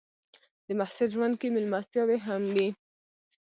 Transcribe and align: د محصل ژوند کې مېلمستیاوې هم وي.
د 0.67 0.69
محصل 0.79 1.07
ژوند 1.15 1.33
کې 1.39 1.47
مېلمستیاوې 1.55 2.17
هم 2.25 2.43
وي. 2.55 2.67